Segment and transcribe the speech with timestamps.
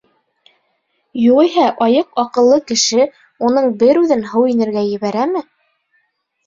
[1.23, 3.07] Юғиһә, айыҡ аҡыллы кеше
[3.51, 5.51] уның бер үҙен һыу инергә ебәрәме?